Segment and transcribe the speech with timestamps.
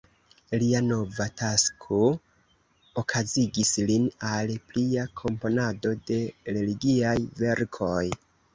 [0.61, 1.99] Lia nova tasko
[3.03, 6.21] okazigis lin al plia komponado de
[6.59, 8.05] religiaj verkoj.